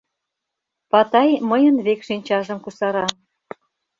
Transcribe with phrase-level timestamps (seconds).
[0.91, 3.05] —Патай мыйын век шинчажым кусара.